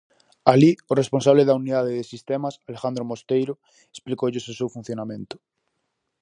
Alí, 0.53 0.71
o 0.91 0.93
responsable 1.01 1.43
da 1.47 1.57
unidade 1.61 1.91
de 1.97 2.09
sistemas, 2.13 2.55
Alejandro 2.69 3.03
Mosteiro, 3.11 3.53
explicoulles 3.95 4.49
o 4.51 4.57
seu 4.59 4.69
funcionamento. 4.75 5.35